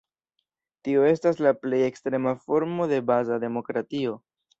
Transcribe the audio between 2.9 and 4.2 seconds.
de baza demokratio.